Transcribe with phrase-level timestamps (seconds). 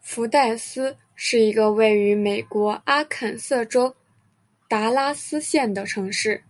[0.00, 3.96] 福代斯是一个位于美国阿肯色州
[4.68, 6.44] 达拉斯县的城市。